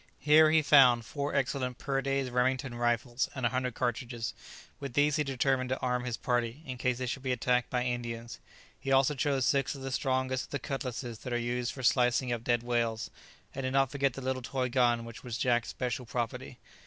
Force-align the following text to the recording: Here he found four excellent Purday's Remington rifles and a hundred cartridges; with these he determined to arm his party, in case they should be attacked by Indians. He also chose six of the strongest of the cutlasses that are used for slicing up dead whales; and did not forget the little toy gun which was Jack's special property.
Here 0.17 0.49
he 0.49 0.63
found 0.63 1.05
four 1.05 1.35
excellent 1.35 1.77
Purday's 1.77 2.31
Remington 2.31 2.73
rifles 2.73 3.29
and 3.35 3.45
a 3.45 3.49
hundred 3.49 3.75
cartridges; 3.75 4.33
with 4.79 4.93
these 4.95 5.17
he 5.17 5.23
determined 5.23 5.69
to 5.69 5.77
arm 5.79 6.05
his 6.05 6.17
party, 6.17 6.63
in 6.65 6.79
case 6.79 6.97
they 6.97 7.05
should 7.05 7.21
be 7.21 7.31
attacked 7.31 7.69
by 7.69 7.83
Indians. 7.83 8.39
He 8.79 8.91
also 8.91 9.13
chose 9.13 9.45
six 9.45 9.75
of 9.75 9.83
the 9.83 9.91
strongest 9.91 10.45
of 10.45 10.49
the 10.49 10.57
cutlasses 10.57 11.19
that 11.19 11.33
are 11.33 11.37
used 11.37 11.71
for 11.71 11.83
slicing 11.83 12.33
up 12.33 12.43
dead 12.43 12.63
whales; 12.63 13.11
and 13.53 13.61
did 13.61 13.73
not 13.73 13.91
forget 13.91 14.13
the 14.13 14.21
little 14.21 14.41
toy 14.41 14.69
gun 14.69 15.05
which 15.05 15.23
was 15.23 15.37
Jack's 15.37 15.69
special 15.69 16.07
property. 16.07 16.57